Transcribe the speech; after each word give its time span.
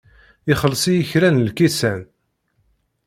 Ixelleṣ-iyi 0.51 1.03
kra 1.09 1.29
n 1.29 1.43
lkisan. 1.47 2.01